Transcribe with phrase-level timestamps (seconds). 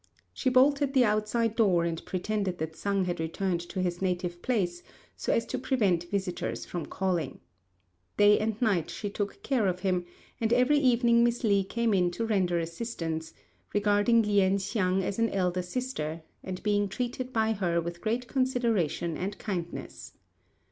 [0.33, 4.81] She bolted the outside door and pretended that Sang had returned to his native place,
[5.15, 7.39] so as to prevent visitors from calling.
[8.17, 10.05] Day and night she took care of him,
[10.39, 13.35] and every evening Miss Li came in to render assistance,
[13.75, 19.15] regarding Lien hsiang as an elder sister, and being treated by her with great consideration
[19.15, 20.13] and kindness.